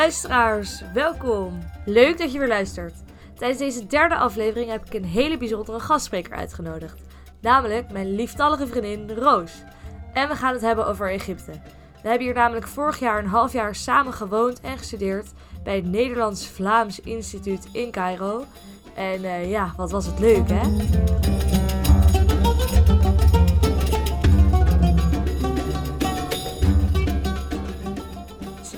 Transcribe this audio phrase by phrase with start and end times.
[0.00, 1.58] luisteraars, welkom.
[1.84, 2.94] Leuk dat je weer luistert.
[3.34, 7.00] Tijdens deze derde aflevering heb ik een hele bijzondere gastspreker uitgenodigd.
[7.40, 9.52] Namelijk mijn lieftallige vriendin Roos.
[10.12, 11.52] En we gaan het hebben over Egypte.
[12.02, 15.86] We hebben hier namelijk vorig jaar een half jaar samen gewoond en gestudeerd bij het
[15.86, 18.44] Nederlands-Vlaams Instituut in Cairo.
[18.94, 20.68] En uh, ja, wat was het leuk hè?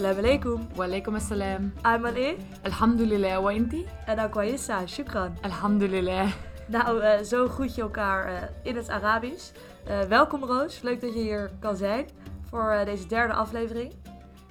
[0.02, 6.30] السلام عليكم وعليكم السلام عامل ايه؟ الحمد لله وانتي؟ انا كويسة شكرا الحمد لله
[6.70, 9.52] Nou, uh, zo groet je elkaar uh, in het Arabisch.
[9.88, 12.08] Uh, welkom Roos, leuk dat je hier kan zijn
[12.50, 13.94] voor deze derde aflevering.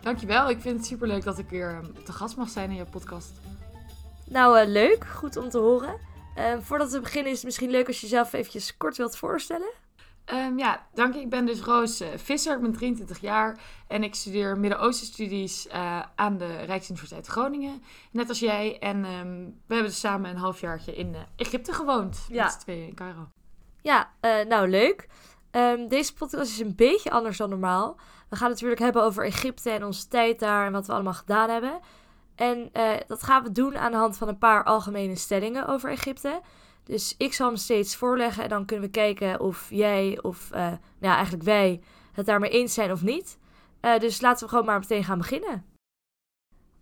[0.00, 3.32] Dankjewel, ik vind het superleuk dat ik weer te gast mag zijn in je podcast.
[4.28, 5.94] Nou, leuk, goed om te horen.
[6.60, 9.70] voordat we beginnen is het misschien leuk als je jezelf eventjes kort wilt voorstellen.
[10.33, 11.19] Um, ja, dank je.
[11.19, 16.37] Ik ben dus Roos Visser, ik ben 23 jaar en ik studeer Midden-Oosten-studies uh, aan
[16.37, 17.83] de Rijksuniversiteit Groningen.
[18.11, 18.79] Net als jij.
[18.79, 22.25] En um, we hebben dus samen een halfjaartje in uh, Egypte gewoond.
[22.29, 22.43] Ja.
[22.43, 23.27] Met tweeën in Cairo.
[23.81, 24.11] Ja,
[24.47, 25.07] nou leuk.
[25.51, 27.95] Um, deze podcast is een beetje anders dan normaal.
[28.29, 31.13] We gaan het natuurlijk hebben over Egypte en onze tijd daar en wat we allemaal
[31.13, 31.79] gedaan hebben.
[32.35, 32.71] En
[33.07, 36.41] dat gaan we doen aan de hand van een paar algemene stellingen over Egypte.
[36.83, 40.59] Dus ik zal hem steeds voorleggen en dan kunnen we kijken of jij of uh,
[40.59, 43.37] nou ja, eigenlijk wij het daarmee eens zijn of niet.
[43.81, 45.65] Uh, dus laten we gewoon maar meteen gaan beginnen.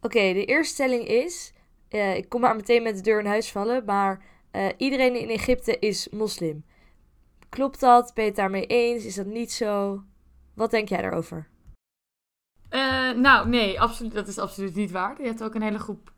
[0.01, 1.53] Oké, de eerste stelling is,
[1.89, 4.27] uh, ik kom maar meteen met de deur in huis vallen, maar
[4.77, 6.65] iedereen in Egypte is moslim.
[7.49, 8.11] Klopt dat?
[8.13, 9.05] Ben je het daarmee eens?
[9.05, 10.03] Is dat niet zo?
[10.53, 11.47] Wat denk jij daarover?
[13.15, 15.21] nou, nee, absoluut, dat is absoluut niet waar.
[15.21, 16.13] Je hebt ook een hele groep,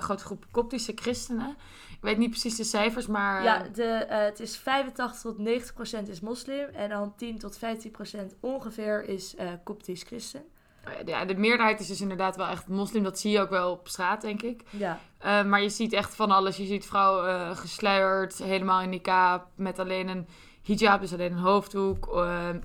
[0.00, 1.56] grote groep koptische christenen
[2.04, 3.42] weet niet precies de cijfers, maar...
[3.42, 6.68] Ja, de, uh, het is 85 tot 90 procent is moslim.
[6.68, 10.42] En dan 10 tot 15 procent ongeveer is uh, koptisch christen.
[10.86, 13.02] Oh ja, de meerderheid is dus inderdaad wel echt moslim.
[13.02, 14.62] Dat zie je ook wel op straat, denk ik.
[14.70, 15.00] Ja.
[15.24, 16.56] Uh, maar je ziet echt van alles.
[16.56, 20.26] Je ziet vrouwen gesluierd, helemaal in niqab, met alleen een
[20.62, 22.08] hijab, dus alleen een hoofddoek.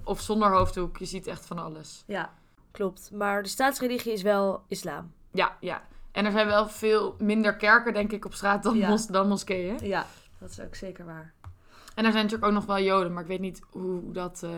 [0.04, 0.98] of zonder hoofddoek.
[0.98, 2.04] Je ziet echt van alles.
[2.08, 2.34] Ja,
[2.72, 3.12] klopt.
[3.14, 5.12] Maar de staatsreligie is wel islam.
[5.32, 5.82] Ja, ja.
[6.12, 9.78] En er zijn wel veel minder kerken, denk ik, op straat dan, mos dan moskeeën.
[9.82, 10.06] Ja,
[10.40, 11.34] dat is ook zeker waar.
[11.96, 14.52] En er zijn natuurlijk ook nog wel joden, maar ik weet niet hoe dat, uh,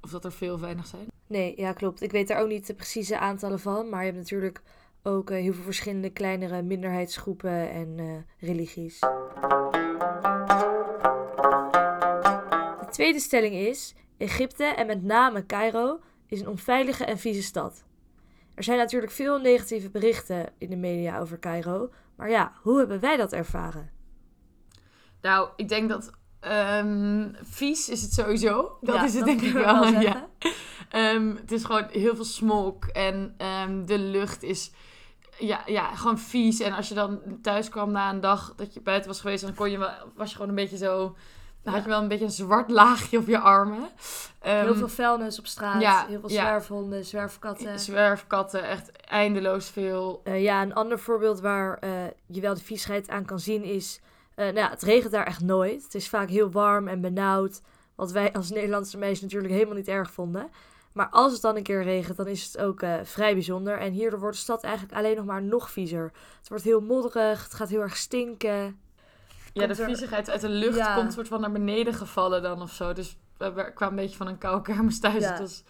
[0.00, 1.06] of dat er veel of weinig zijn.
[1.26, 2.02] Nee, ja, klopt.
[2.02, 3.88] Ik weet daar ook niet de precieze aantallen van.
[3.88, 4.62] Maar je hebt natuurlijk
[5.02, 9.00] ook uh, heel veel verschillende kleinere minderheidsgroepen en uh, religies.
[12.80, 17.84] De tweede stelling is: Egypte en met name Cairo is een onveilige en vieze stad.
[18.54, 21.90] Er zijn natuurlijk veel negatieve berichten in de media over Cairo.
[22.16, 23.90] Maar ja, hoe hebben wij dat ervaren?
[25.20, 26.10] Nou, ik denk dat
[26.40, 28.78] um, vies is het sowieso.
[28.80, 29.84] Dat is het denk ik wel.
[30.00, 30.28] ja.
[30.92, 33.34] Um, het is gewoon heel veel smog en
[33.66, 34.72] um, de lucht is
[35.38, 36.60] ja, ja, gewoon vies.
[36.60, 39.54] En als je dan thuis kwam na een dag dat je buiten was geweest, dan
[39.54, 41.16] kon je was je gewoon een beetje zo
[41.64, 43.88] dan had je wel een beetje een zwart laagje op je armen.
[44.40, 45.80] heel ehm, veel vuilnis op straat.
[45.80, 47.80] Ja, heel veel zwerfhonden, zwerfkatten.
[47.80, 50.20] Zwerfkatten, echt eindeloos veel.
[50.24, 51.90] Uh, ja, een ander voorbeeld waar uh,
[52.26, 54.00] je wel de viesheid aan kan zien is...
[54.36, 55.82] Uh, nou ja, het regent daar echt nooit.
[55.82, 57.60] Het is vaak heel warm en benauwd.
[57.94, 60.50] Wat wij als Nederlandse meisjes natuurlijk helemaal niet erg vonden.
[60.92, 63.78] Maar als het dan een keer regent, dan is het ook vrij bijzonder.
[63.78, 66.12] En hierdoor wordt de stad eigenlijk alleen nog maar nog viezer.
[66.38, 68.78] Het wordt heel modderig, het gaat heel erg stinken.
[69.54, 72.92] Ja, de viezigheid uit de lucht komt soort van naar beneden gevallen dan of zo.
[72.92, 75.22] Dus we kwamen een beetje van een koude kermis thuis.
[75.22, 75.30] Ja.
[75.30, 75.62] Het was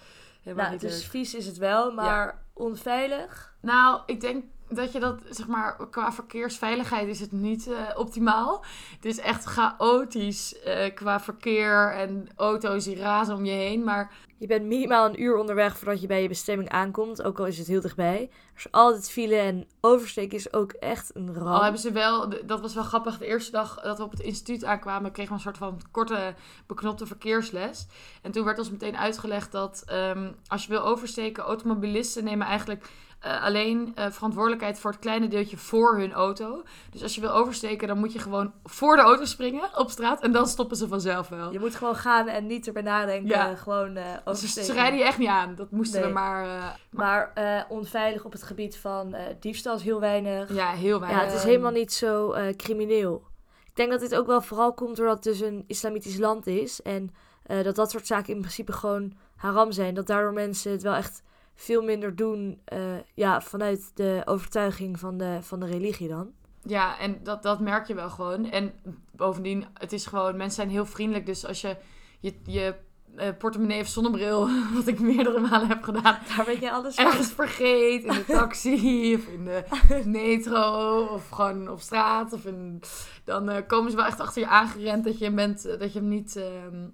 [0.43, 3.55] helemaal nou, niet dus vies is het wel, maar onveilig?
[3.61, 8.65] Nou, ik denk dat je dat, zeg maar, qua verkeersveiligheid is het niet uh, optimaal.
[8.95, 13.85] Het is echt chaotisch uh, qua verkeer en auto's die razen om je heen.
[13.85, 17.47] Maar je bent minimaal een uur onderweg voordat je bij je bestemming aankomt, ook al
[17.47, 18.21] is het heel dichtbij.
[18.21, 21.47] Er is altijd file en oversteken is ook echt een ramp.
[21.47, 24.21] Al hebben ze wel, dat was wel grappig, de eerste dag dat we op het
[24.21, 26.35] instituut aankwamen, kregen we een soort van korte
[26.67, 27.87] beknopte verkeersles.
[28.23, 32.91] En toen werd ons meteen uitgelegd dat um, als je wil oversteken, automobilisten nemen eigenlijk
[33.27, 36.63] uh, alleen uh, verantwoordelijkheid voor het kleine deeltje voor hun auto.
[36.91, 40.23] Dus als je wil oversteken, dan moet je gewoon voor de auto springen op straat.
[40.23, 41.53] En dan stoppen ze vanzelf wel.
[41.53, 43.29] Je moet gewoon gaan en niet erbij nadenken.
[43.29, 43.55] Ja.
[43.55, 44.65] Gewoon uh, oversteken.
[44.65, 45.55] ze rijden je echt niet aan.
[45.55, 46.47] Dat moesten we maar...
[46.91, 50.55] maar, maar onveilig op het gebied van diefstal is heel weinig.
[50.55, 51.21] Ja, heel weinig.
[51.21, 53.23] Ja, het is helemaal niet zo crimineel.
[53.65, 56.83] Ik denk dat dit ook wel vooral komt doordat het dus een islamitisch land is.
[56.83, 59.95] En dat dat soort zaken in principe gewoon haram zijn.
[59.95, 61.23] Dat daardoor mensen het wel echt
[61.55, 62.79] veel minder doen uh,
[63.15, 66.33] ja, vanuit de overtuiging van de, van de religie dan.
[66.63, 68.51] Ja, en dat, dat merk je wel gewoon.
[68.51, 68.73] En
[69.11, 71.27] bovendien, het is gewoon, mensen zijn heel vriendelijk.
[71.27, 71.77] Dus als je
[72.21, 72.75] je, je
[73.17, 76.19] uh, portemonnee of zonnebril, wat ik meerdere malen heb gedaan.
[76.37, 77.05] Daar weet je alles van.
[77.05, 79.65] Ergens vergeet, in de taxi of in de
[80.05, 82.33] metro of gewoon op straat.
[82.33, 82.83] Of in,
[83.25, 86.09] dan uh, komen ze wel echt achter je aangerend dat je, bent, dat je hem
[86.09, 86.45] niet, uh,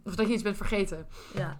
[0.05, 1.07] of dat je iets bent vergeten.
[1.35, 1.59] Ja.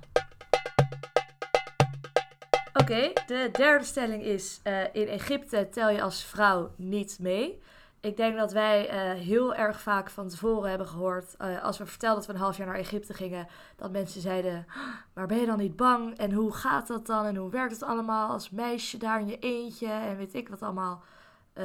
[2.72, 7.62] Oké, de derde stelling is: uh, in Egypte tel je als vrouw niet mee.
[8.00, 11.87] Ik denk dat wij uh, heel erg vaak van tevoren hebben gehoord, uh, als we
[11.87, 13.46] vertelden dat we een half jaar naar Egypte gingen,
[13.76, 14.67] dat mensen zeiden:
[15.14, 16.17] Maar ben je dan niet bang?
[16.19, 17.25] En hoe gaat dat dan?
[17.25, 19.87] En hoe werkt het allemaal als meisje daar in je eentje?
[19.87, 21.02] En weet ik wat allemaal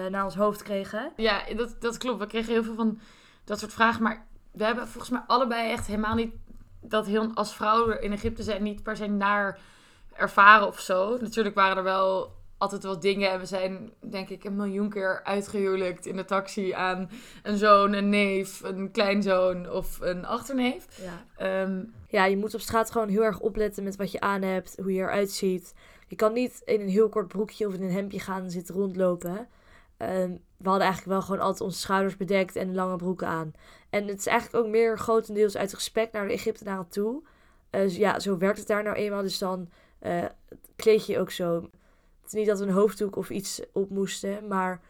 [0.09, 1.11] naar ons hoofd kregen.
[1.15, 2.19] Ja, dat, dat klopt.
[2.19, 2.99] We kregen heel veel van
[3.43, 4.03] dat soort vragen.
[4.03, 6.33] Maar we hebben volgens mij allebei echt helemaal niet
[6.81, 9.59] dat heel als vrouwen in Egypte zijn, niet per se naar
[10.17, 11.17] ervaren of zo.
[11.21, 13.31] Natuurlijk waren er wel altijd wel dingen.
[13.31, 17.09] En we zijn, denk ik, een miljoen keer uitgehuwelijkt in de taxi aan
[17.43, 20.87] een zoon, een neef, een kleinzoon of een achterneef.
[21.37, 21.61] Ja.
[21.61, 24.77] Um, ja, je moet op straat gewoon heel erg opletten met wat je aan hebt,
[24.81, 25.73] hoe je eruit ziet.
[26.07, 29.47] Je kan niet in een heel kort broekje of in een hemdje gaan zitten rondlopen.
[29.97, 33.53] Um, we hadden eigenlijk wel gewoon altijd onze schouders bedekt en lange broeken aan.
[33.89, 37.23] En het is eigenlijk ook meer grotendeels uit respect naar de Egyptenaren toe.
[37.71, 39.21] Uh, dus ja, zo werkt het daar nou eenmaal.
[39.21, 39.69] Dus dan
[40.05, 40.25] uh,
[40.75, 41.53] kleed je ook zo.
[42.21, 44.81] Het is niet dat we een hoofddoek of iets op moesten, maar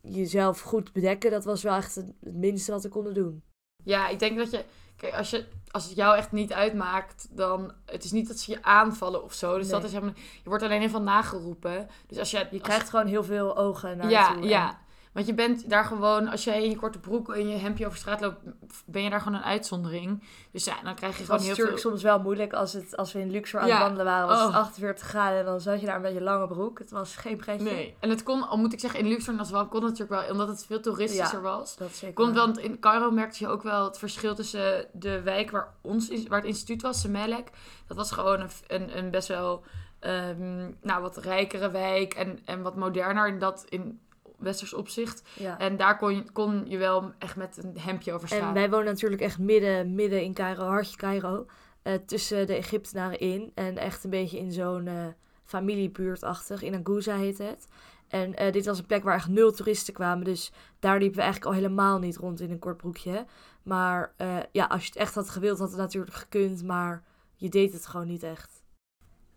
[0.00, 3.42] jezelf goed bedekken, dat was wel echt het minste wat we konden doen.
[3.84, 4.64] Ja, ik denk dat je,
[4.96, 8.50] kijk, als, je, als het jou echt niet uitmaakt, dan, het is niet dat ze
[8.50, 9.58] je aanvallen of zo.
[9.58, 11.88] Dus dat is helemaal, je wordt alleen even nageroepen.
[12.06, 14.48] Dus als je, je krijgt gewoon heel veel ogen naar ja, je toe.
[14.48, 14.78] Ja,
[15.14, 17.98] want je bent daar gewoon, als jij in je korte broek en je hemdje over
[17.98, 18.38] straat loopt,
[18.86, 20.22] ben je daar gewoon een uitzondering.
[20.50, 21.64] Dus ja, dan krijg je gewoon heel veel...
[21.64, 24.04] Het was natuurlijk soms wel moeilijk als, het, als we in Luxor aan het wandelen
[24.04, 24.28] waren.
[24.28, 26.78] Was het 48 graden en dan zat je daar een beetje lange broek.
[26.78, 27.64] Het was geen pretje.
[27.64, 30.20] Nee, en het kon, al moet ik zeggen, in Luxor als wel, kon het natuurlijk
[30.20, 31.76] wel, omdat het veel toeristischer ja, was.
[31.76, 35.50] dat zeker kon, Want in Cairo merkte je ook wel het verschil tussen de wijk
[35.50, 37.50] waar, ons, waar het instituut was, Semelek.
[37.86, 39.64] Dat was gewoon een, een, een best wel...
[40.00, 43.28] Um, nou, wat rijkere wijk en, en wat moderner.
[43.28, 44.00] in dat in
[44.44, 45.22] westers opzicht.
[45.38, 45.58] Ja.
[45.58, 48.48] En daar kon je, kon je wel echt met een hemdje over staan.
[48.48, 51.46] En wij wonen natuurlijk echt midden, midden in Cairo, hartje Cairo.
[51.82, 53.52] Uh, tussen de Egyptenaren in.
[53.54, 55.06] En echt een beetje in zo'n uh,
[55.44, 56.62] familiebuurtachtig.
[56.62, 57.68] In Aguza heet het.
[58.08, 60.24] En uh, dit was een plek waar echt nul toeristen kwamen.
[60.24, 63.26] Dus daar liepen we eigenlijk al helemaal niet rond in een kort broekje.
[63.62, 64.14] Maar
[64.52, 66.62] ja, als je het echt had gewild, had het natuurlijk gekund.
[66.62, 67.02] Maar
[67.36, 68.62] je deed het gewoon niet echt.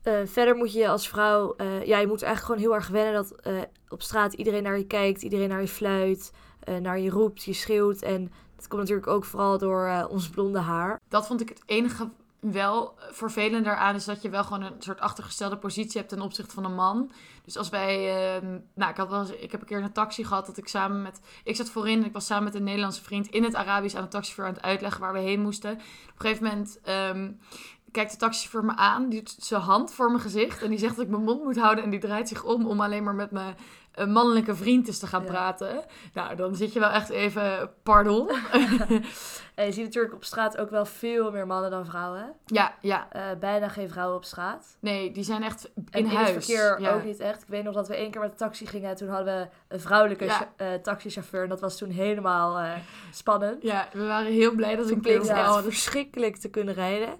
[0.04, 3.14] Uh, verder moet je als vrouw, uh, ja, je moet eigenlijk gewoon heel erg wennen
[3.14, 6.32] dat uh, op straat iedereen naar je kijkt, iedereen naar je fluit,
[6.82, 8.02] naar je roept, je schreeuwt.
[8.02, 11.00] En dat komt natuurlijk ook vooral door ons blonde haar.
[11.10, 12.10] Dat vond ik het enige
[12.40, 16.54] wel vervelend daaraan, is dat je wel gewoon een soort achtergestelde positie hebt ten opzichte
[16.54, 17.12] van een man.
[17.46, 20.46] Dus als wij, ehm, nou, ik, had wel ik heb een keer een taxi gehad
[20.46, 23.28] dat ik samen met, ik zat voorin en ik was samen met een Nederlandse vriend
[23.28, 25.72] in het Arabisch aan de taxichauffeur aan het uitleggen waar we heen moesten.
[25.72, 26.80] Op een gegeven moment
[27.16, 27.40] um,
[27.98, 30.96] kijkt de taxichauffeur me aan, die doet zijn hand voor mijn gezicht en die zegt
[30.96, 33.32] dat ik mijn mond moet houden en die draait zich om om alleen maar met
[33.32, 33.56] mijn
[34.00, 35.28] uh, mannelijke vriend eens te gaan Ja.
[35.28, 35.84] praten.
[36.14, 38.30] Nou, dan zit je wel echt even, pardon.
[39.56, 42.34] En je ziet natuurlijk op straat ook wel veel meer mannen dan vrouwen.
[42.46, 43.08] ja, ja.
[43.12, 44.78] Eh, bijna geen vrouwen op straat.
[44.80, 46.30] Nee, die zijn echt in, En in huis.
[46.32, 46.94] het verkeer ja.
[46.94, 47.42] ook niet echt.
[47.42, 49.48] Ik weet nog dat we één keer met de taxi gingen en toen hadden we
[49.76, 50.54] een vrouwelijke Ja.
[50.56, 51.44] eh, taxichauffeur.
[51.44, 52.72] En dat was toen helemaal eh,
[53.12, 53.64] spannend.
[53.64, 55.64] Ja, we waren heel blij dat we een keer hadden.
[55.64, 57.16] verschrikkelijk te kunnen rijden.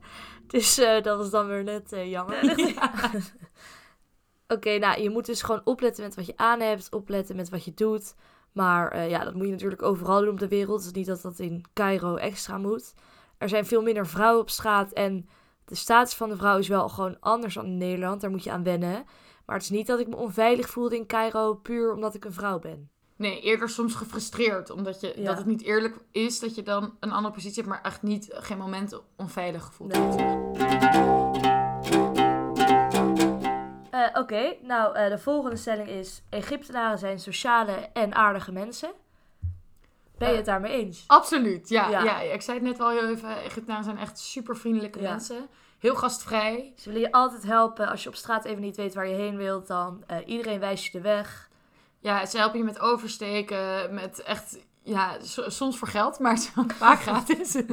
[0.58, 2.42] Dus eh, dat was dan weer net eh, jammer.
[4.56, 7.66] Oké, nou, je moet dus gewoon opletten met wat je aan hebt, opletten met wat
[7.66, 8.16] je doet.
[8.52, 10.78] Maar eh, ja, dat moet je natuurlijk overal doen op de wereld.
[10.78, 12.94] Het is niet dat dat in Cairo extra moet.
[13.38, 15.30] Er zijn veel minder vrouwen op straat en
[15.66, 18.22] de status van de vrouw is wel gewoon anders dan in Nederland.
[18.22, 19.06] Daar moet je aan wennen.
[19.46, 22.34] Maar het is niet dat ik me onveilig voelde in Cairo puur omdat ik een
[22.34, 22.90] vrouw ben.
[23.18, 24.70] Nee, eerder soms gefrustreerd.
[24.70, 25.26] Omdat je, Ja.
[25.26, 28.28] dat het niet eerlijk is dat je dan een andere positie hebt, maar echt niet,
[28.34, 29.98] geen moment onveilig Nee.
[30.02, 31.46] hebt.
[33.92, 38.90] Eh, Oké, nou eh, de volgende stelling is: Egyptenaren zijn sociale en aardige mensen.
[40.18, 41.04] Ben je Eh, het daarmee eens?
[41.08, 42.04] Absoluut, ja, Ja.
[42.04, 42.20] ja.
[42.22, 45.10] Ik zei het net al heel even, Egyptenaren zijn echt super vriendelijke Ja.
[45.10, 45.48] mensen.
[45.80, 46.74] Heel gastvrij.
[46.76, 47.88] Ze willen je altijd helpen.
[47.88, 50.84] Als je op straat even niet weet waar je heen wilt, dan eh, iedereen wijst
[50.86, 51.47] je de weg.
[52.00, 56.52] Ja, ze helpen je met oversteken, met echt, ja, so- soms voor geld, maar het
[56.78, 57.56] vaak gratis.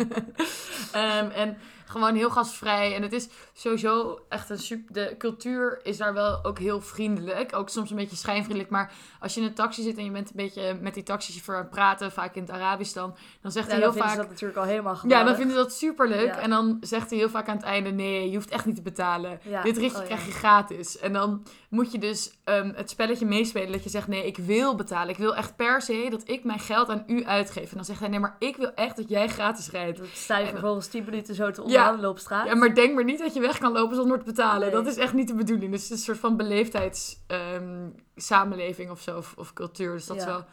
[0.92, 2.94] Ehm, en gewoon heel gastvrij.
[2.94, 7.56] En het is sowieso echt een super, de cultuur is daar wel ook heel vriendelijk.
[7.56, 10.28] Ook soms een beetje schijnvriendelijk, maar als je in een taxi zit en je bent
[10.28, 13.66] een beetje met die taxichauffeur aan het praten, vaak in het Arabisch dan, dan zegt
[13.66, 14.10] Ja, hij dan heel vinden vaak...
[14.10, 15.26] ze dat natuurlijk al helemaal Ja, geweldig.
[15.26, 16.26] dan vinden ze dat super leuk.
[16.34, 16.38] Ja.
[16.38, 18.82] En dan zegt hij heel vaak aan het einde: nee, je hoeft echt niet te
[18.82, 19.40] betalen.
[19.42, 20.08] Ja, Dit ritje oh ja.
[20.08, 20.98] krijg je gratis.
[20.98, 23.72] En dan moet je dus ehm, het spelletje meespelen.
[23.72, 25.08] Dat je zegt, nee, ik wil betalen.
[25.08, 27.70] Ik wil echt per se dat ik mijn geld aan u uitgeef.
[27.70, 29.98] En dan zegt hij, nee, maar ik wil echt dat jij gratis rijdt.
[29.98, 32.46] Dan sta je vervolgens 10 minuten zo te onderhandelen op straat.
[32.46, 34.72] Ja, maar denk maar niet dat je weg kan lopen zonder te betalen.
[34.72, 35.72] Dat is echt niet de bedoeling.
[35.72, 39.92] Dus het is een soort van beleefdheids ehm, samenleving of zo, of, of cultuur.
[39.92, 40.44] Dus dat is wel,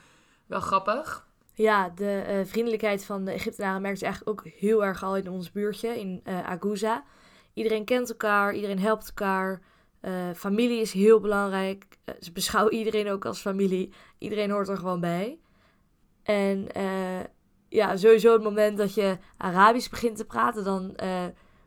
[0.46, 1.30] wel grappig.
[1.54, 5.30] Ja, de eh, vriendelijkheid van de Egyptenaren merkt je eigenlijk ook heel erg al in
[5.30, 7.04] ons buurtje, in uh, Aguza.
[7.54, 9.62] Iedereen kent elkaar, iedereen helpt elkaar.
[10.02, 11.86] Uh, familie is heel belangrijk.
[12.20, 13.94] ze beschouwen iedereen ook als familie.
[14.18, 15.40] Iedereen hoort er gewoon bij.
[16.24, 16.68] En
[17.70, 20.96] ja, sowieso het moment dat je Arabisch begint te praten, dan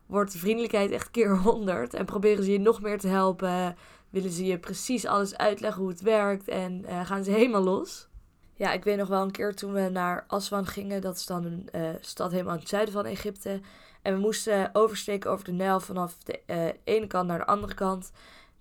[0.06, 1.94] wordt de vriendelijkheid echt keer honderd.
[1.94, 3.76] En proberen ze je nog meer te helpen.
[4.10, 6.48] Willen ze je precies alles uitleggen hoe het werkt.
[6.48, 8.08] En gaan ze helemaal los.
[8.54, 11.00] Ja, ik weet nog wel een keer toen we naar Aswan gingen.
[11.00, 11.68] Dat is dan een
[12.00, 13.60] stad helemaal in het zuiden van Egypte.
[14.04, 17.74] En we moesten oversteken over de Nijl vanaf de uh, ene kant naar de andere
[17.74, 18.12] kant.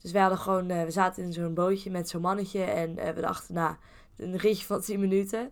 [0.02, 2.64] Dus we hadden gewoon, uh, we zaten in zo'n bootje met zo'n mannetje.
[2.64, 3.76] En we dachten, nou,
[4.18, 5.52] een ritje van 10 minuten.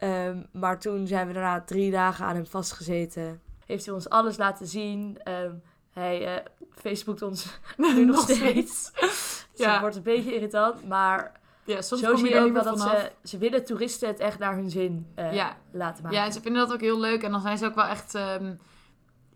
[0.00, 3.40] Um, maar toen zijn we daarna drie dagen aan hem vastgezeten.
[3.66, 5.18] Heeft hij ons alles laten zien.
[5.28, 6.42] Um, hij
[6.74, 8.92] Facebookt ons nu nog steeds.
[9.00, 9.70] dus ja.
[9.70, 13.10] het wordt een beetje irritant, maar ja, soms Zo zie je ook wel dat ze,
[13.22, 15.56] ze willen toeristen het echt naar hun zin uh, ja.
[15.70, 16.18] laten maken.
[16.18, 17.22] Ja, en ze vinden dat ook heel leuk.
[17.22, 18.14] En dan zijn ze ook wel echt...
[18.14, 18.60] Um,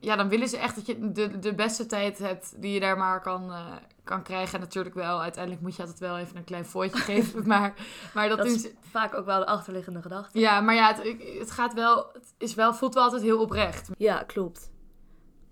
[0.00, 2.96] ja, dan willen ze echt dat je de, de beste tijd hebt die je daar
[2.96, 3.66] maar kan, uh,
[4.04, 4.54] kan krijgen.
[4.54, 7.46] En natuurlijk wel, uiteindelijk moet je altijd wel even een klein fooitje geven.
[7.46, 7.74] Maar,
[8.14, 10.38] maar dat, dat is vaak ook wel de achterliggende gedachte.
[10.38, 12.10] Ja, maar ja, het, het gaat wel...
[12.12, 13.90] Het is wel, voelt wel altijd heel oprecht.
[13.98, 14.70] Ja, klopt.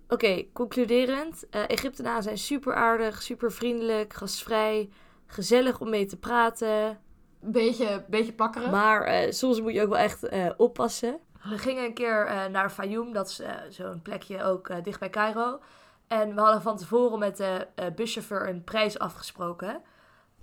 [0.03, 1.45] Oké, okay, concluderend.
[1.51, 4.89] Uh, Egyptenaren zijn super aardig, super vriendelijk, gastvrij
[5.25, 6.99] gezellig om mee te praten.
[7.39, 8.71] Beetje, beetje pakkeren.
[8.71, 11.19] Maar uh, soms moet je ook wel echt oppassen.
[11.49, 13.41] We gingen een keer uh, naar Fayoum, dat is
[13.75, 15.59] zo'n plekje ook dicht bij Cairo.
[16.07, 19.81] En we hadden van tevoren met de buschauffeur een prijs afgesproken.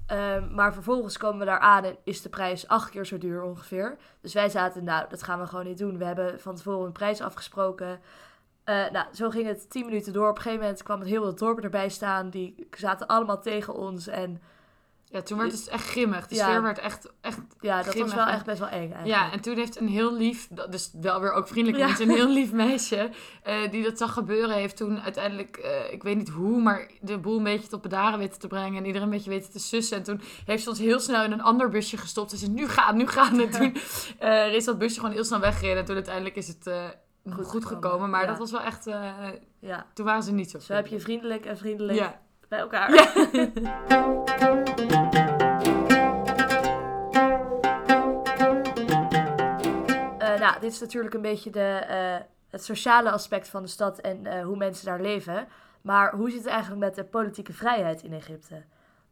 [0.07, 3.43] Ehm, maar vervolgens komen we daar aan en is de prijs acht keer zo duur
[3.43, 3.97] ongeveer.
[4.21, 5.99] Dus wij zaten, nou, dat gaan we gewoon niet doen.
[5.99, 8.01] We hebben van tevoren een prijs afgesproken.
[8.65, 10.29] nou, zo ging het tien minuten door.
[10.29, 12.31] Op een gegeven moment kwam het heel wat dorpen erbij staan.
[12.31, 14.43] Die zaten allemaal tegen ons en
[15.13, 16.27] ja, toen werd het echt grimmig.
[16.27, 19.07] De sfeer werd echt, echt Ja, dat was wel echt best wel eng eigenlijk.
[19.07, 22.29] Ja, en toen heeft een heel lief, dus wel weer ook vriendelijk mensen, een heel
[22.29, 23.11] lief meisje,
[23.47, 27.19] uh, die dat zag gebeuren, heeft toen uiteindelijk, uh, ik weet niet hoe, maar de
[27.19, 29.97] boel een beetje tot bedaren weten te brengen en iedereen een beetje weten te sussen.
[29.97, 32.69] En toen heeft ze ons heel snel in een ander busje gestopt en ze nu
[32.69, 33.41] gaan, nu gaan.
[33.41, 33.77] En toen
[34.23, 36.71] uh, is dat busje gewoon heel snel weggereden en toen uiteindelijk is het...
[37.31, 38.85] Goed, goed, gekomen, maar dat was wel echt.
[39.59, 39.87] ja.
[39.95, 40.59] Toen waren ze niet zo.
[40.59, 42.21] Zo heb je vriendelijk en vriendelijk ja.
[42.53, 42.95] Bij elkaar.
[42.95, 43.13] Ja.
[50.43, 52.17] nou, dit is natuurlijk een beetje de, uh,
[52.51, 55.49] het sociale aspect van de stad en uh, hoe mensen daar leven.
[55.83, 58.65] Maar hoe zit het eigenlijk met de politieke vrijheid in Egypte?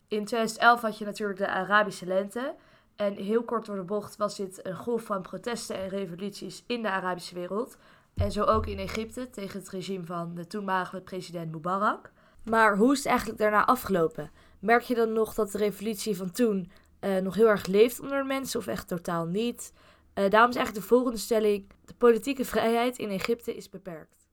[0.09, 2.54] In 2011 had je natuurlijk de Arabische lente.
[2.97, 6.82] En heel kort door de bocht was dit een golf van protesten en revoluties in
[6.82, 7.76] de Arabische wereld.
[8.14, 12.11] En zo ook in Egypte tegen het regime van de toenmalige president Mubarak.
[12.50, 14.30] Maar hoe is het eigenlijk daarna afgelopen?
[14.59, 18.19] Merk je dan nog dat de revolutie van toen uh, nog heel erg leeft onder
[18.19, 19.73] de mensen of echt totaal niet?
[20.14, 24.28] Uh, daarom is eigenlijk de volgende stelling: de politieke vrijheid in Egypte is beperkt.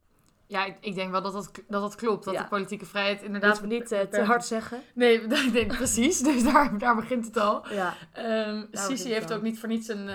[0.48, 2.26] Ja, ik, ik denk wel dat dat, dat, dat klopt.
[2.26, 3.62] Dat de politieke vrijheid inderdaad...
[3.62, 4.82] Moeten we niet uh, te hard zeggen.
[4.94, 6.20] Nee, ik denk precies.
[6.20, 7.68] Dus daar, daar begint het al.
[7.74, 7.94] Ja.
[8.48, 10.10] Um, Sisi heeft ook niet voor niets een,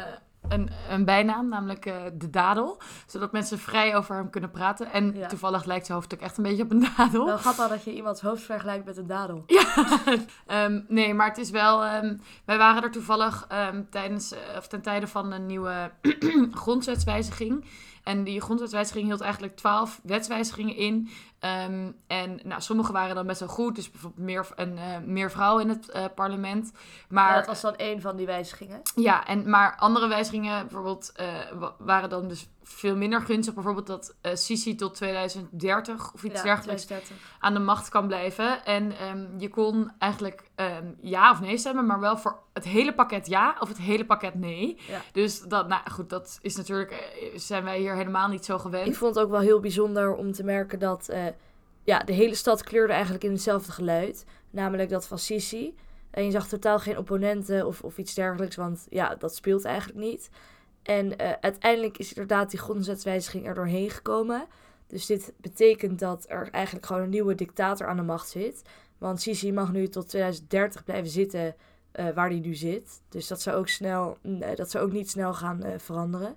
[0.48, 2.80] een, een bijnaam, namelijk uh, de dadel.
[3.06, 4.92] Zodat mensen vrij over hem kunnen praten.
[4.92, 7.26] En toevallig lijkt zijn hoofd ook echt een beetje op een dadel.
[7.26, 9.44] Wel grappig dat je iemands hoofd vergelijkt met een dadel.
[10.46, 11.86] Ja, um, nee, maar het is wel...
[11.86, 15.90] Um, wij waren er toevallig um, tijdens, of ten tijde van een nieuwe
[16.62, 17.64] grondwetswijziging...
[18.02, 21.08] En die grondwetswijziging hield eigenlijk twaalf wetswijzigingen in.
[21.40, 23.74] Um, en nou, sommige waren dan best wel goed.
[23.74, 26.72] Dus bijvoorbeeld meer, een, uh, meer vrouwen in het uh, parlement.
[27.08, 28.82] Maar, ja, dat was dan één van die wijzigingen.
[28.94, 33.54] Ja, en, maar andere wijzigingen bijvoorbeeld uh, waren dan dus veel minder gunstig.
[33.54, 37.36] Bijvoorbeeld dat uh, Sisi tot 2030 of iets ja, dergelijks 2030.
[37.38, 38.64] aan de macht kan blijven.
[38.64, 42.94] En um, je kon eigenlijk um, ja of nee stemmen, maar wel voor het hele
[42.94, 44.78] pakket ja of het hele pakket nee.
[44.88, 45.00] Ja.
[45.12, 48.86] Dus dat, nou goed, dat is natuurlijk, uh, zijn wij hier helemaal niet zo gewend.
[48.86, 51.26] Ik vond het ook wel heel bijzonder om te merken dat uh,
[51.84, 54.26] ja, de hele stad kleurde eigenlijk in hetzelfde geluid.
[54.50, 55.74] Namelijk dat van Sisi.
[56.10, 59.98] En je zag totaal geen opponenten of, of iets dergelijks, want ja, dat speelt eigenlijk
[59.98, 60.30] niet.
[60.82, 64.46] En uh, uiteindelijk is inderdaad die grondwetswijziging er doorheen gekomen.
[64.86, 68.62] Dus dit betekent dat er eigenlijk gewoon een nieuwe dictator aan de macht zit.
[68.98, 71.54] Want Sisi mag nu tot 2030 blijven zitten
[71.94, 73.02] uh, waar hij nu zit.
[73.08, 76.36] Dus dat zou ook, snel, uh, dat zou ook niet snel gaan veranderen.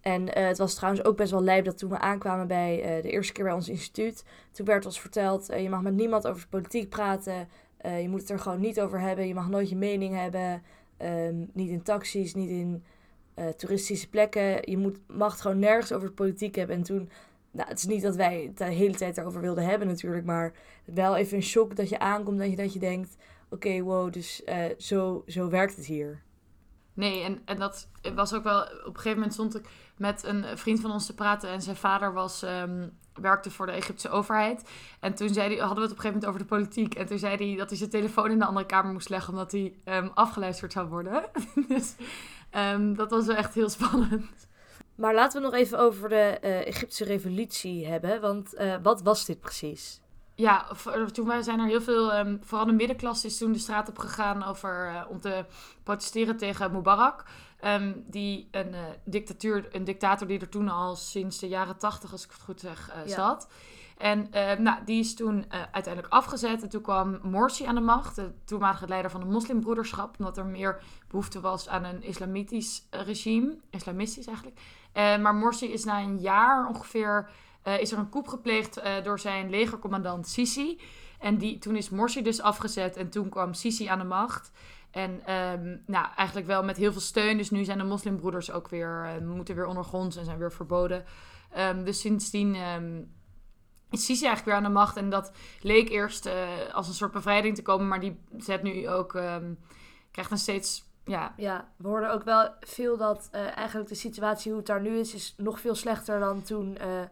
[0.00, 3.32] En het was trouwens ook best wel lijp dat toen we aankwamen bij de eerste
[3.32, 4.24] keer bij ons instituut.
[4.52, 7.48] Toen werd ons verteld, je mag met niemand over politiek praten.
[7.82, 9.26] je moet het er gewoon niet over hebben.
[9.26, 10.62] Je mag nooit je mening hebben.
[10.96, 12.84] Ehm, niet in taxis, niet in
[13.56, 14.70] toeristische plekken.
[14.70, 16.76] Je moet, mag gewoon nergens over politiek hebben.
[16.76, 17.10] En toen
[17.52, 20.52] nou, het is niet dat wij het de hele tijd erover wilden hebben natuurlijk, maar
[20.84, 23.16] wel even een shock dat je aankomt dat je, dat je denkt,
[23.50, 26.22] oké, wow, dus uh, zo, zo werkt het hier.
[26.94, 30.58] Nee, en, en dat was ook wel, op een gegeven moment stond ik met een
[30.58, 34.68] vriend van ons te praten en zijn vader was, um, werkte voor de Egyptische overheid.
[35.00, 36.94] En toen zei hij, hadden we het op een gegeven moment over de politiek.
[36.94, 39.52] En toen zei hij dat hij zijn telefoon in de andere kamer moest leggen omdat
[39.52, 41.22] hij um, afgeluisterd zou worden.
[41.68, 41.94] dus
[42.56, 44.48] um, dat was wel echt heel spannend.
[44.94, 48.20] Maar laten we nog even over de uh, Egyptische revolutie hebben.
[48.20, 50.00] Want uh, wat was dit precies?
[50.34, 50.66] Ja,
[51.12, 54.44] toen zijn er heel veel, um, vooral de middenklasse is toen de straat op gegaan
[54.44, 55.44] over, uh, om te
[55.82, 57.24] protesteren tegen Mubarak.
[57.64, 62.24] Um, die een, dictatuur, een dictator die er toen al sinds de jaren tachtig, als
[62.24, 63.48] ik het goed zeg, zat.
[64.02, 64.28] En
[64.62, 66.62] nou, die is toen uiteindelijk afgezet.
[66.62, 70.14] En toen kwam Morsi aan de macht, de toenmalige leider van de moslimbroederschap.
[70.18, 73.56] Omdat er meer behoefte was aan een islamitisch regime.
[73.70, 74.60] Islamistisch eigenlijk.
[74.94, 77.30] Maar Morsi is na een jaar ongeveer.
[77.80, 80.80] Is er een coup gepleegd door zijn legercommandant Sisi.
[81.18, 84.50] En die, toen is Morsi dus afgezet en toen kwam Sisi aan de macht.
[84.90, 87.36] En um, nou, eigenlijk wel met heel veel steun.
[87.36, 91.04] Dus nu zijn de moslimbroeders ook weer, moeten weer ondergronds en zijn weer verboden.
[91.58, 93.21] Um, dus sindsdien is
[93.98, 94.96] Sisi eigenlijk weer aan de macht.
[94.96, 96.28] En dat leek eerst
[96.72, 97.88] als een soort bevrijding te komen.
[97.88, 99.08] Maar die zet nu ook,
[100.10, 101.34] krijgt een steeds ja.
[101.36, 104.98] ja, we hoorden ook wel veel dat uh, eigenlijk de situatie hoe het daar nu
[104.98, 107.02] is, is nog veel slechter dan toen, uh,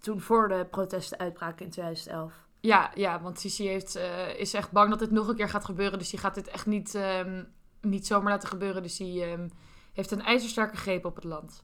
[0.00, 2.34] toen voor de protesten uitbraken in 2011.
[2.60, 3.98] Ja, ja want Sisi heeft,
[4.36, 5.98] is echt bang dat het nog een keer gaat gebeuren.
[5.98, 8.82] Dus die gaat dit echt niet, um, niet zomaar laten gebeuren.
[8.82, 9.50] Dus die um,
[9.92, 11.62] heeft een ijzersterke greep op het land.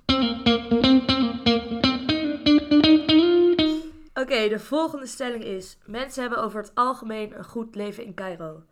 [4.20, 8.62] Oké, de volgende stelling is: mensen hebben over het algemeen een goed leven in Cairo.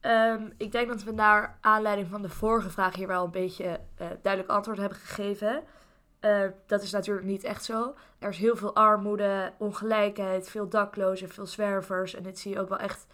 [0.00, 3.64] Um, ik denk dat we naar aanleiding van de vorige vraag hier wel een beetje
[3.64, 5.62] uh, duidelijk antwoord hebben gegeven.
[6.20, 7.94] Uh, dat is natuurlijk niet echt zo.
[8.18, 12.14] Er is heel veel armoede, ongelijkheid, veel daklozen, veel zwervers.
[12.14, 13.06] En dit zie je ook wel echt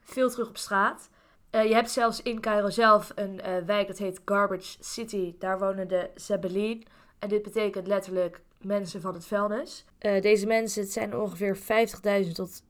[0.00, 1.08] veel terug op straat.
[1.50, 5.34] Uh, je hebt zelfs in Cairo zelf een wijk dat heet Garbage City.
[5.38, 6.86] Daar wonen de Zebelin.
[7.18, 9.84] En dit betekent letterlijk mensen van het vuilnis.
[9.98, 11.58] deze mensen, het zijn ongeveer
[12.24, 12.62] 50.000 tot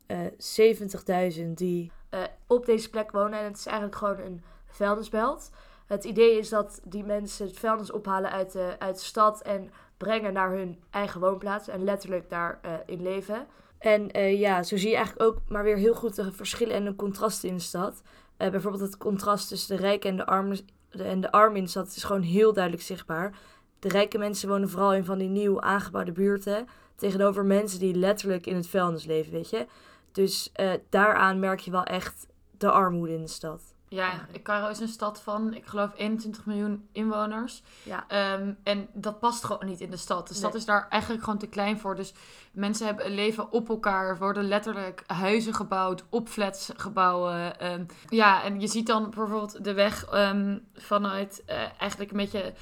[1.38, 3.38] 70.000 die uh, op deze plek wonen.
[3.38, 5.50] En het is eigenlijk gewoon een vuilnisbelt.
[5.86, 9.70] Het idee is dat die mensen het vuilnis ophalen uit de, uit de stad en
[9.96, 11.68] brengen naar hun eigen woonplaats.
[11.68, 13.46] En letterlijk daarin in leven.
[13.78, 16.96] En ja, zo zie je eigenlijk ook maar weer heel goed de verschillen en de
[16.96, 18.02] contrasten in de stad.
[18.36, 20.58] bijvoorbeeld het contrast tussen de rijken en de armen,
[20.90, 23.38] de, en de armen in de stad is gewoon heel duidelijk zichtbaar.
[23.84, 26.68] De rijke mensen wonen vooral in van die nieuw aangebouwde buurten.
[26.96, 29.66] Tegenover mensen die letterlijk in het vuilnis leven, weet je.
[30.12, 32.26] Dus uh, daaraan merk je wel echt
[32.58, 33.73] de armoede in de stad.
[33.94, 37.62] Ja, Cairo is een stad van, ik geloof, 21 miljoen inwoners.
[37.82, 38.34] Ja.
[38.34, 40.28] Um, en dat past gewoon niet in de stad.
[40.28, 41.94] De stad is daar eigenlijk gewoon te klein voor.
[41.96, 42.14] Dus
[42.52, 44.08] mensen hebben een leven op elkaar.
[44.08, 47.66] Er worden letterlijk huizen gebouwd, op flats gebouwen.
[47.72, 52.54] Um, ja, en je ziet dan bijvoorbeeld de weg um, vanuit uh, eigenlijk een beetje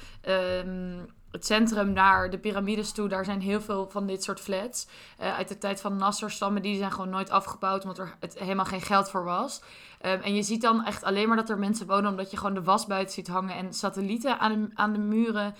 [1.33, 4.87] het centrum naar de piramides toe, daar zijn heel veel van dit soort flats.
[5.21, 8.39] Uh, uit de tijd van Nasser stammen, die zijn gewoon nooit afgebouwd, omdat er het
[8.39, 9.61] helemaal geen geld voor was.
[10.05, 12.53] Um, en je ziet dan echt alleen maar dat er mensen wonen, omdat je gewoon
[12.53, 15.55] de was buiten ziet hangen en satellieten aan de, aan de muren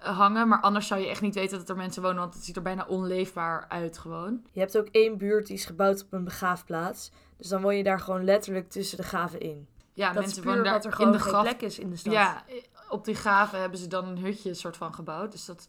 [0.00, 0.48] uh, hangen.
[0.48, 2.62] Maar anders zou je echt niet weten dat er mensen wonen, want het ziet er
[2.62, 4.42] bijna onleefbaar uit gewoon.
[4.52, 7.10] Je hebt ook één buurt die is gebouwd op een begraafplaats.
[7.36, 9.68] Dus dan woon je daar gewoon letterlijk tussen de graven in.
[9.92, 11.42] Ja, dat mensen wonen daar er gewoon in de graf...
[11.42, 12.12] plek is in de stad.
[12.12, 12.44] Ja,
[12.88, 15.32] op die graven hebben ze dan een hutje soort van gebouwd.
[15.32, 15.68] Dus dat,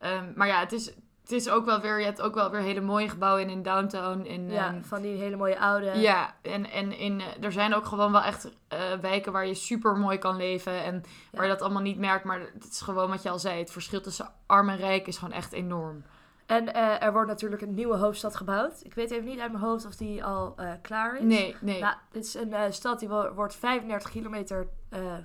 [0.00, 0.92] um, maar ja, het is,
[1.24, 3.62] het is ook wel weer, je hebt ook wel weer hele mooie gebouwen in, in
[3.62, 4.20] downtown.
[4.24, 5.98] In, ja, um, van die hele mooie oude.
[5.98, 9.96] Ja, en, en in, er zijn ook gewoon wel echt uh, wijken waar je super
[9.96, 10.82] mooi kan leven.
[10.82, 12.24] En waar je dat allemaal niet merkt.
[12.24, 13.58] Maar het is gewoon wat je al zei.
[13.58, 16.04] Het verschil tussen arm en rijk is gewoon echt enorm.
[16.46, 18.80] En uh, er wordt natuurlijk een nieuwe hoofdstad gebouwd.
[18.82, 21.24] Ik weet even niet uit mijn hoofd of die al uh, klaar is.
[21.24, 21.80] Nee, nee.
[21.80, 24.68] Nou, dit is een stad die wordt 35 kilometer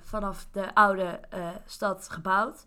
[0.02, 1.20] vanaf de oude
[1.66, 2.64] stad gebouwd.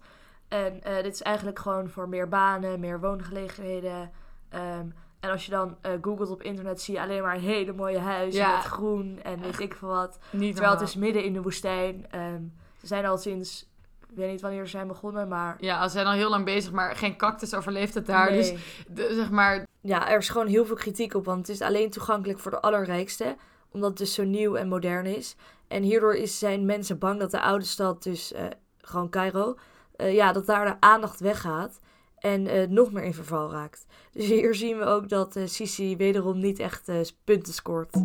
[0.53, 4.11] En dit is eigenlijk gewoon voor meer banen, meer woongelegenheden.
[4.53, 8.41] Um, en als je dan googelt op internet, zie je alleen maar hele mooie huizen
[8.41, 8.55] ja.
[8.55, 10.19] met groen en weet ik veel wat.
[10.29, 12.05] Niet Terwijl het is midden in de woestijn.
[12.15, 13.71] Um, ze zijn al sinds
[14.09, 15.55] ik weet niet wanneer ze zijn begonnen, maar...
[15.59, 18.29] Ja, ze zijn al heel lang bezig, maar geen cactus overleeft het daar.
[18.29, 18.53] Dus
[18.95, 19.67] zeg maar...
[19.81, 22.61] Ja, er is gewoon heel veel kritiek op, want het is alleen toegankelijk voor de
[22.61, 23.35] allerrijkste.
[23.71, 25.35] Omdat het dus zo nieuw en modern is.
[25.67, 28.39] En hierdoor is, zijn mensen bang dat de oude stad, dus uh,
[28.81, 29.55] gewoon Cairo...
[29.97, 31.79] Uh, ja, dat daar de aandacht weggaat
[32.17, 33.85] en uh, nog meer in verval raakt.
[34.11, 36.91] Dus hier zien we ook dat Sisi wederom niet echt
[37.23, 37.95] punten scoort.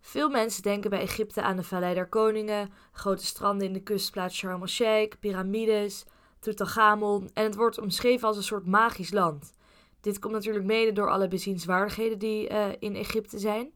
[0.00, 4.36] Veel mensen denken bij Egypte aan de Vallei der Koningen, grote stranden in de kustplaats
[4.36, 6.04] Sharm el-Sheikh, piramides,
[6.38, 9.52] Tutankhamon en het wordt omschreven als een soort magisch land.
[10.00, 12.46] Dit komt natuurlijk mede door alle bezienswaardigheden die
[12.78, 13.72] in Egypte zijn.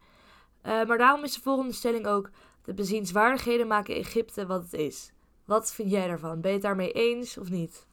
[0.62, 2.30] Maar daarom is de volgende stelling ook:
[2.64, 5.12] de bezienswaardigheden maken Egypte wat het is.
[5.44, 6.40] Wat vind jij daarvan?
[6.40, 7.86] Ben je het daarmee eens of niet?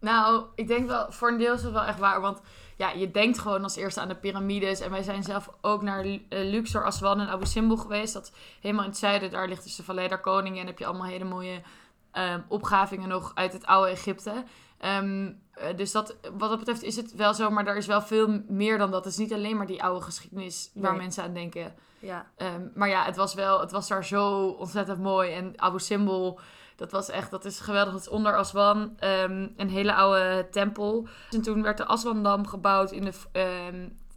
[0.00, 2.20] Nou, ik denk wel, voor een deel is het wel echt waar.
[2.20, 2.40] Want
[2.76, 4.80] ja, je denkt gewoon als eerste aan de piramides.
[4.80, 8.12] En wij zijn zelf ook naar uh, Luxor, Aswan en Abu Simbel geweest.
[8.12, 10.60] Dat helemaal in het zuiden, daar ligt dus de Vallei der Koningen.
[10.60, 11.62] En heb je allemaal hele mooie
[12.12, 14.44] um, opgravingen nog uit het oude Egypte.
[14.84, 15.42] Um,
[15.76, 18.78] dus dat, wat dat betreft is het wel zo, maar er is wel veel meer
[18.78, 19.04] dan dat.
[19.04, 21.74] Het is niet alleen maar die oude geschiedenis waar mensen aan denken.
[21.98, 22.26] Ja.
[22.36, 25.32] Um, maar ja, het was wel, het was daar zo ontzettend mooi.
[25.32, 26.40] En Abu Simbel,
[26.76, 27.92] dat was echt, dat is geweldig.
[27.92, 31.08] Dat is onder Aswan, um, een hele oude tempel.
[31.30, 33.12] En toen werd de Aswandam gebouwd in de,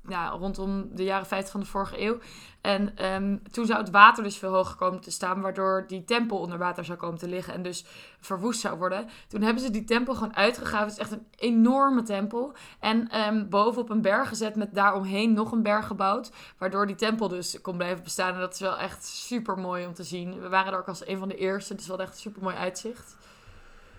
[0.08, 2.18] ja, rondom de jaren 50 van de vorige eeuw.
[2.62, 6.38] En um, toen zou het water dus veel hoger komen te staan, waardoor die tempel
[6.38, 7.86] onder water zou komen te liggen en dus
[8.20, 9.10] verwoest zou worden.
[9.28, 10.88] Toen hebben ze die tempel gewoon uitgegraven.
[10.88, 12.54] Het is echt een enorme tempel.
[12.80, 17.28] En um, bovenop een berg gezet met daaromheen nog een berg gebouwd, waardoor die tempel
[17.28, 18.34] dus kon blijven bestaan.
[18.34, 20.40] En dat is wel echt super mooi om te zien.
[20.40, 22.56] We waren er ook als een van de eerste, dus wel echt een super mooi
[22.56, 23.16] uitzicht.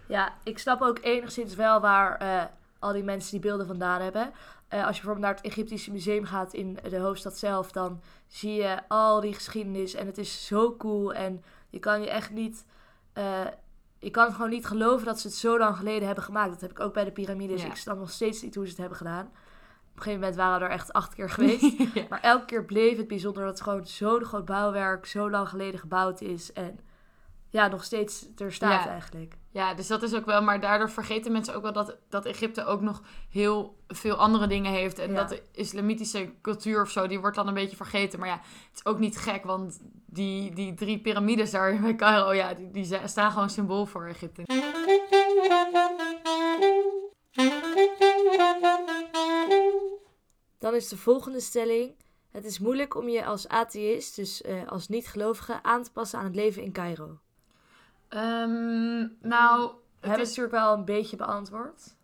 [0.06, 2.42] Ja, ik snap ook enigszins wel waar uh,
[2.78, 4.32] al die mensen die beelden vandaan hebben.
[4.74, 8.52] Uh, als je bijvoorbeeld naar het Egyptische museum gaat in de hoofdstad zelf, dan zie
[8.52, 11.14] je al die geschiedenis en het is zo cool.
[11.14, 12.66] En je kan je echt niet.
[13.14, 13.40] Uh,
[13.98, 16.50] je kan gewoon niet geloven dat ze het zo lang geleden hebben gemaakt.
[16.50, 17.64] Dat heb ik ook bij de piramides.
[17.64, 19.26] Ik snap nog steeds niet hoe ze het hebben gedaan.
[19.26, 21.78] Op een gegeven moment waren we er echt acht keer geweest.
[22.08, 25.80] Maar elke keer bleef het bijzonder dat het gewoon zo'n groot bouwwerk zo lang geleden
[25.80, 26.52] gebouwd is.
[26.52, 26.78] En
[27.48, 29.36] ja, nog steeds er staat eigenlijk.
[29.56, 32.64] Ja, dus dat is ook wel, maar daardoor vergeten mensen ook wel dat, dat Egypte
[32.64, 34.98] ook nog heel veel andere dingen heeft.
[34.98, 38.18] En dat de islamitische cultuur of zo, die wordt dan een beetje vergeten.
[38.18, 42.32] Maar ja, het is ook niet gek, want die, die drie piramides daar bij Cairo,
[42.32, 44.42] ja, die, die staan gewoon symbool voor Egypte.
[50.58, 51.94] Dan is de volgende stelling.
[52.30, 56.24] Het is moeilijk om je als atheïst, dus uh, als niet-gelovige, aan te passen aan
[56.24, 57.18] het leven in Cairo.
[58.08, 61.94] Um, nou, we hebben is natuurlijk wel een beetje beantwoord.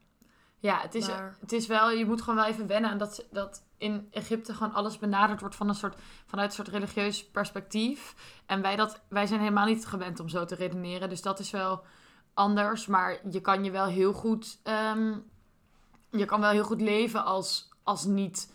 [0.58, 1.06] Ja, het is,
[1.40, 4.72] het is wel, je moet gewoon wel even wennen aan dat, dat in Egypte gewoon
[4.72, 8.14] alles benaderd wordt van een soort, vanuit een soort religieus perspectief.
[8.46, 11.08] En wij, dat, wij zijn helemaal niet gewend om zo te redeneren.
[11.08, 11.84] Dus dat is wel
[12.34, 12.86] anders.
[12.86, 14.60] Maar je kan je wel heel goed,
[14.94, 15.30] um,
[16.10, 18.52] je kan wel heel goed leven als, als niet,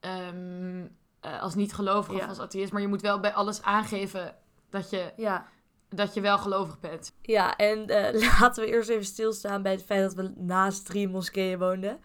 [0.00, 2.72] um, uh, als niet gelovig of als atheïst.
[2.72, 4.36] Maar je moet wel bij alles aangeven
[4.70, 5.12] dat je...
[5.16, 5.46] Ja
[5.90, 7.12] dat je wel gelovig bent.
[7.22, 11.08] Ja, en uh, laten we eerst even stilstaan bij het feit dat we naast drie
[11.08, 12.00] moskeeën woonden.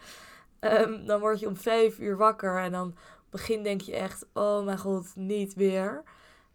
[0.60, 2.96] Um, dan word je om vijf uur wakker en dan
[3.30, 6.04] begin denk je echt, oh mijn god, niet weer.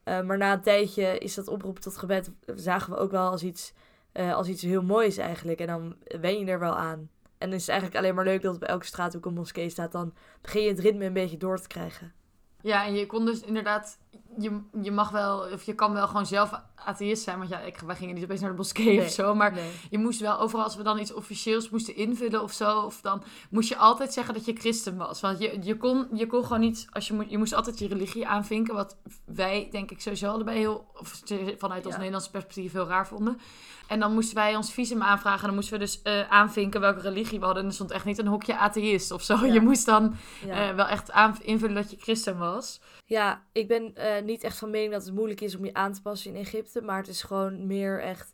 [0.04, 3.42] Uh, maar na een tijdje is dat oproep tot gebed, zagen we ook wel als
[3.42, 3.72] iets,
[4.12, 5.60] uh, als iets heel moois eigenlijk.
[5.60, 7.10] En dan wen je er wel aan.
[7.38, 9.92] En het is eigenlijk alleen maar leuk dat bij elke straat ook een moskee staat.
[9.92, 12.12] Dan begin je het ritme een beetje door te krijgen.
[12.62, 13.98] Ja, en je kon dus inderdaad
[14.38, 17.38] je, je mag wel, of je kan wel gewoon zelf atheïst zijn.
[17.38, 19.34] Want ja, ik, wij gingen niet opeens naar de moskee of zo.
[19.34, 19.58] Maar
[19.90, 22.80] je moest wel overal, als we dan iets officieels moesten invullen of zo.
[22.80, 25.20] Of dan moest je altijd zeggen dat je christen was.
[25.20, 28.26] Want je, je, kon, je kon gewoon niet, als je, je moest altijd je religie
[28.26, 28.74] aanvinken.
[28.74, 31.22] Wat wij, denk ik, sowieso allebei heel, of
[31.58, 33.38] vanuit ons Nederlandse perspectief heel raar vonden.
[33.86, 35.40] En dan moesten wij ons visum aanvragen.
[35.40, 37.62] En dan moesten we dus uh, aanvinken welke religie we hadden.
[37.62, 39.46] En er stond echt niet een hokje atheïst of zo.
[39.46, 42.49] Je moest dan uh, wel echt invullen dat je christen was.
[43.04, 45.92] Ja, ik ben uh, niet echt van mening dat het moeilijk is om je aan
[45.92, 46.82] te passen in Egypte.
[46.82, 48.32] Maar het is gewoon meer echt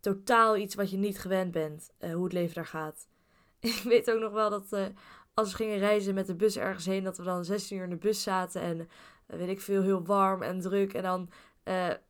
[0.00, 1.90] totaal iets wat je niet gewend bent.
[2.12, 3.06] hoe het leven daar gaat.
[3.60, 4.92] Ik weet ook nog wel dat
[5.34, 7.04] als we gingen reizen met de bus ergens heen.
[7.04, 8.60] Dat we dan 16 uur in de bus zaten.
[8.60, 8.88] En
[9.26, 10.92] weet ik veel, heel warm en druk.
[10.92, 11.28] En dan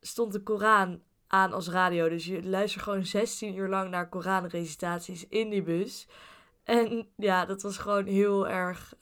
[0.01, 2.09] stond de Koran aan als radio.
[2.09, 6.09] Dus je luistert gewoon 16 uur lang naar Koranrecitaties in die bus.
[6.65, 8.95] En ja, dat was gewoon heel erg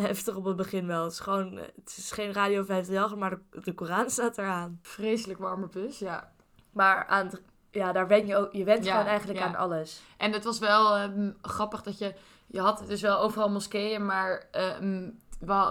[0.00, 1.04] heftig op het begin wel.
[1.04, 4.78] Het is gewoon, het is geen Radio 538, maar de, de Koran staat eraan.
[4.82, 6.32] Vreselijk warme bus, ja.
[6.72, 7.30] Maar aan
[7.70, 10.00] ja, daar wen je ook, je went gewoon eigenlijk aan alles.
[10.16, 12.14] En het was wel um, grappig dat je,
[12.46, 14.48] je had dus wel overal moskeeën, maar
[14.80, 15.20] um,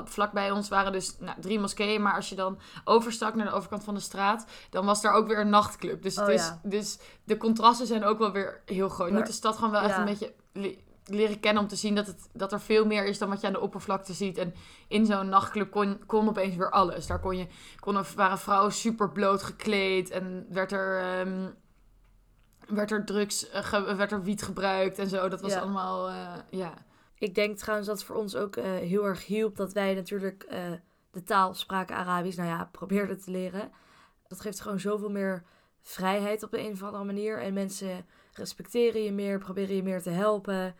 [0.03, 2.01] vlak bij ons waren dus nou, drie moskeeën.
[2.01, 5.27] Maar als je dan overstak naar de overkant van de straat, dan was daar ook
[5.27, 6.01] weer een nachtclub.
[6.01, 9.09] Dus, het oh, is, dus de contrasten zijn ook wel weer heel groot.
[9.09, 10.33] Je moet de stad gewoon wel echt een beetje
[11.09, 13.47] leren kennen om te zien dat, het, dat er veel meer is dan wat je
[13.47, 14.37] aan de oppervlakte ziet.
[14.37, 14.53] En
[14.87, 17.07] in zo'n nachtclub kon, kon opeens weer alles.
[17.07, 17.47] Daar kon je,
[17.79, 21.19] kon, waren vrouwen super bloot gekleed en werd er...
[21.19, 21.55] Um,
[22.67, 25.29] werd er drugs, uh, werd er wiet gebruikt en zo.
[25.29, 26.73] Dat was allemaal, uh, ja
[27.19, 30.45] ik denk trouwens dat het voor ons ook uh, heel erg hielp dat wij natuurlijk
[30.51, 30.71] uh,
[31.11, 32.37] de taal spraken Arabisch.
[32.37, 33.71] Nou ja, probeerde te leren.
[34.27, 35.43] Dat geeft gewoon zoveel meer
[35.81, 37.41] vrijheid op de een of andere manier.
[37.41, 40.75] En mensen respecteren je meer, proberen je meer te helpen.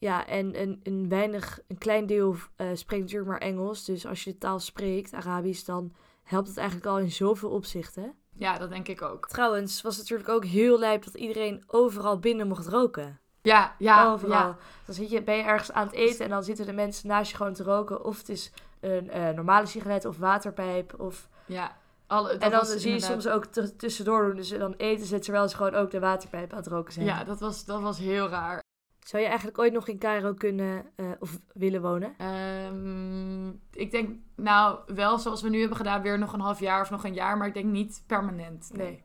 [0.00, 3.84] Ja, en een, een weinig, een klein deel uh, spreekt natuurlijk maar Engels.
[3.84, 8.14] Dus als je de taal spreekt, Arabisch, dan helpt het eigenlijk al in zoveel opzichten.
[8.32, 9.28] Ja, dat denk ik ook.
[9.28, 13.20] Trouwens, was het natuurlijk ook heel lijp dat iedereen overal binnen mocht roken.
[13.42, 14.12] Ja, ja.
[14.12, 14.56] Overal.
[14.84, 17.30] Dan zit je, ben je ergens aan het eten en dan zitten de mensen naast
[17.30, 18.04] je gewoon te roken.
[18.04, 21.00] Of het is een uh, normale sigaret of waterpijp.
[21.00, 21.28] Of...
[21.46, 21.76] Ja.
[22.06, 23.44] Alle, en dan zie je soms ook
[23.76, 24.36] tussendoor doen.
[24.36, 27.06] Dus dan eten ze terwijl ze gewoon ook de waterpijp aan het roken zijn.
[27.06, 28.62] Ja, dat was, dat was heel raar.
[29.00, 32.26] Zou je eigenlijk ooit nog in Cairo kunnen uh, of willen wonen?
[32.26, 36.80] Um, ik denk nou wel zoals we nu hebben gedaan, weer nog een half jaar
[36.80, 37.36] of nog een jaar.
[37.36, 38.70] Maar ik denk niet permanent.
[38.72, 39.02] Nee.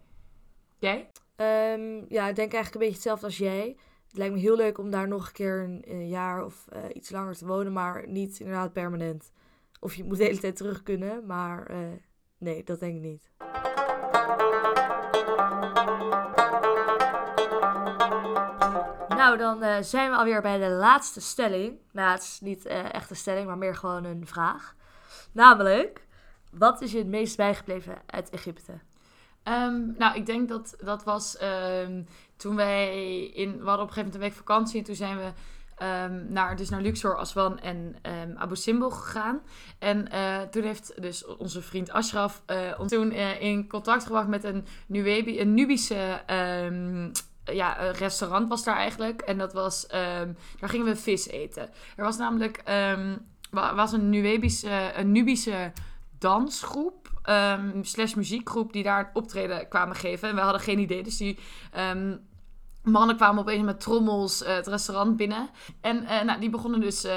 [0.80, 1.12] Jij?
[1.36, 3.78] Um, ja, ik denk eigenlijk een beetje hetzelfde als jij.
[4.08, 6.80] Het lijkt me heel leuk om daar nog een keer een, een jaar of uh,
[6.94, 7.74] iets langer te wonen.
[7.74, 9.32] Maar niet inderdaad permanent.
[9.80, 11.26] Of je moet de hele tijd terug kunnen.
[11.26, 11.78] Maar uh,
[12.38, 13.32] nee, dat denk ik niet.
[19.16, 21.78] Nou, dan uh, zijn we alweer bij de laatste stelling.
[21.92, 24.76] Nou, het is niet uh, echt een stelling, maar meer gewoon een vraag.
[25.32, 26.06] Namelijk,
[26.52, 28.72] wat is je het meest bijgebleven uit Egypte?
[29.44, 33.52] Um, nou, ik denk dat dat was um, toen wij in...
[33.60, 35.32] We hadden op een gegeven moment een week vakantie en toen zijn we...
[35.84, 39.42] Um, naar, dus naar Luxor, Aswan en um, Abu Simbel gegaan.
[39.80, 44.28] En uh, toen heeft dus onze vriend Ashraf uh, ons toen uh, in contact gebracht
[44.28, 46.22] met een, Nuebi, een Nubische
[46.66, 47.12] um,
[47.46, 49.22] ja, een restaurant was daar eigenlijk.
[49.22, 51.70] En dat was, daar gingen we vis eten.
[51.96, 52.64] Er was namelijk
[53.52, 55.72] was een, Nuebische, een Nubische
[56.20, 57.14] dansgroep.
[57.82, 60.30] slash muziekgroep die daar optreden kwamen geven.
[60.30, 61.04] En we hadden geen idee.
[61.04, 61.38] Dus die
[62.86, 65.50] mannen kwamen opeens met trommels uh, het restaurant binnen.
[65.82, 67.12] En uh, nou, die begonnen dus uh,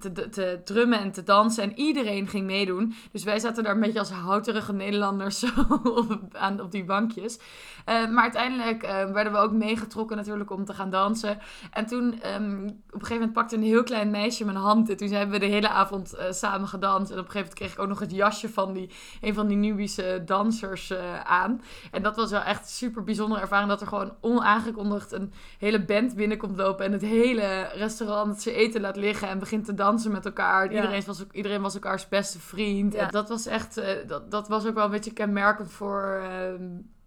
[0.00, 1.62] te, te, drummen en te dansen.
[1.62, 2.94] En iedereen ging meedoen.
[3.12, 5.44] Dus wij zaten daar een beetje als houterige Nederlanders
[5.82, 7.38] op, aan, op die bankjes.
[7.86, 8.82] maar uiteindelijk
[9.12, 11.38] werden we ook meegetrokken natuurlijk om te gaan dansen.
[11.70, 14.90] En toen um, op een gegeven moment pakte een heel klein meisje mijn hand.
[14.90, 17.10] En toen hebben we de hele avond samen gedanst.
[17.10, 19.46] En op een gegeven moment kreeg ik ook nog het jasje van die, een van
[19.46, 20.92] die Nubische dansers
[21.24, 21.62] aan.
[21.90, 23.68] En dat was wel echt super bijzondere ervaring.
[23.68, 28.80] Dat er gewoon onaangekondigd een hele band binnenkomt lopen en het hele restaurant zijn eten
[28.80, 30.72] laat liggen en begint te dansen met elkaar.
[30.72, 32.92] Iedereen, was, iedereen was elkaars beste vriend.
[32.92, 33.06] Ja.
[33.06, 36.20] Dat was echt, uh, dat, dat was ook wel een beetje kenmerkend voor.
[36.22, 36.60] Uh,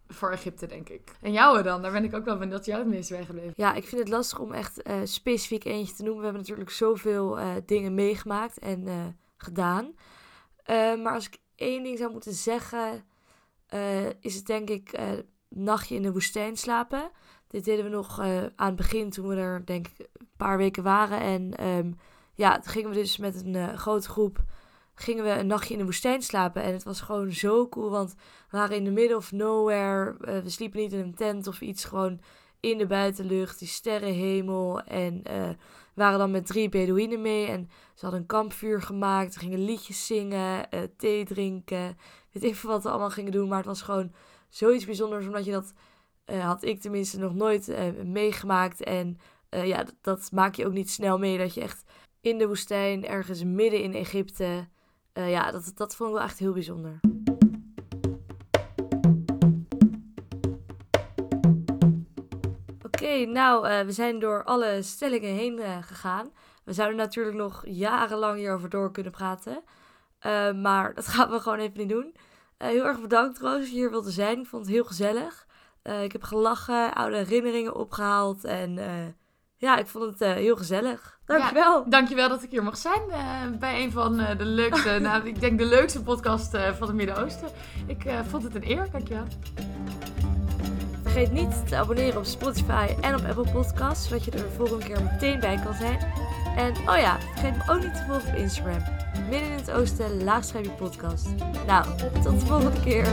[0.07, 1.11] voor Egypte, denk ik.
[1.21, 1.81] En jouwe dan?
[1.81, 3.53] Daar ben ik ook wel benieuwd dat jou het meest weggebleven.
[3.55, 6.19] Ja, ik vind het lastig om echt uh, specifiek eentje te noemen.
[6.19, 8.93] We hebben natuurlijk zoveel uh, dingen meegemaakt en uh,
[9.37, 9.95] gedaan.
[11.03, 13.03] maar als ik één ding zou moeten zeggen,
[14.19, 14.99] is het denk ik
[15.49, 17.11] nachtje in de woestijn slapen.
[17.51, 20.57] Dit deden we nog uh, aan het begin toen we er denk ik een paar
[20.57, 21.19] weken waren.
[21.19, 21.97] En um,
[22.33, 24.43] ja, toen gingen we dus met een uh, grote groep
[24.95, 26.63] gingen we een nachtje in de woestijn slapen.
[26.63, 28.15] En het was gewoon zo cool, want
[28.49, 30.15] we waren in the middle of nowhere.
[30.21, 32.21] Uh, we sliepen niet in een tent of iets, gewoon
[32.59, 34.81] in de buitenlucht, die sterrenhemel.
[34.81, 35.23] En
[35.93, 37.45] waren dan met drie Bedouinen mee.
[37.45, 41.97] En ze hadden een kampvuur gemaakt, gingen liedjes zingen, thee drinken.
[42.31, 44.11] Weet veel wat we allemaal gingen doen, maar het was gewoon
[44.49, 45.73] zoiets bijzonders, omdat je dat
[46.25, 48.83] uh, had ik tenminste nog nooit uh, meegemaakt.
[48.83, 49.17] En
[49.49, 51.37] uh, ja, dat, dat, maak je ook niet snel mee.
[51.37, 51.83] Dat je echt
[52.21, 54.67] in de woestijn, ergens midden in Egypte.
[55.13, 56.99] ja, dat, dat vond ik wel echt heel bijzonder.
[62.83, 66.31] Oké, okay, nou, we zijn door alle stellingen heen gegaan.
[66.63, 69.63] We zouden natuurlijk nog jarenlang hierover door kunnen praten.
[70.61, 72.15] maar dat gaan we gewoon even niet doen.
[72.57, 74.39] heel erg bedankt Roos dat je hier wilde zijn.
[74.39, 75.47] Ik vond het heel gezellig.
[75.83, 78.43] Uh, ik heb gelachen, oude herinneringen opgehaald.
[78.43, 78.85] En uh,
[79.57, 81.19] ja, ik vond het uh, heel gezellig.
[81.25, 81.79] Dankjewel.
[81.79, 83.01] Ja, dankjewel dat ik hier mag zijn
[83.59, 87.47] bij een van de leukste, nou, ik denk de leukste podcast van het Midden-Oosten.
[87.87, 88.87] Ik vond het een eer.
[88.91, 89.25] Dankjewel.
[91.01, 94.85] Vergeet niet te abonneren op Spotify en op Apple Podcasts, zodat je er de volgende
[94.85, 95.99] keer meteen bij kan zijn.
[96.55, 98.83] En oh ja, vergeet me ook niet te volgen op Instagram.
[99.29, 101.27] Midden in het Oosten, laagstreepje podcast.
[101.67, 101.85] Nou,
[102.23, 103.05] tot de volgende keer.